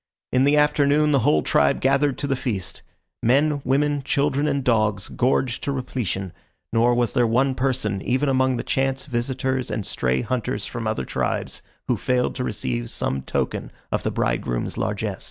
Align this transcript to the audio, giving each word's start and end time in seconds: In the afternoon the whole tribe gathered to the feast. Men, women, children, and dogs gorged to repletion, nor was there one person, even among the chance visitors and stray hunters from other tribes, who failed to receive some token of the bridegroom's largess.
In 0.31 0.45
the 0.45 0.57
afternoon 0.57 1.11
the 1.11 1.19
whole 1.19 1.43
tribe 1.43 1.79
gathered 1.79 2.17
to 2.17 2.25
the 2.25 2.35
feast. 2.35 2.81
Men, 3.21 3.61
women, 3.63 4.01
children, 4.01 4.47
and 4.47 4.63
dogs 4.63 5.07
gorged 5.07 5.63
to 5.65 5.71
repletion, 5.71 6.33
nor 6.73 6.95
was 6.95 7.13
there 7.13 7.27
one 7.27 7.53
person, 7.53 8.01
even 8.01 8.27
among 8.27 8.57
the 8.57 8.63
chance 8.63 9.05
visitors 9.05 9.69
and 9.69 9.85
stray 9.85 10.21
hunters 10.21 10.65
from 10.65 10.87
other 10.87 11.05
tribes, 11.05 11.61
who 11.87 11.97
failed 11.97 12.33
to 12.37 12.43
receive 12.43 12.89
some 12.89 13.21
token 13.21 13.71
of 13.91 14.01
the 14.01 14.09
bridegroom's 14.09 14.75
largess. 14.75 15.19